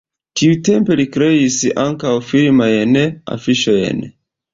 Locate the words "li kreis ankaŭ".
1.01-2.13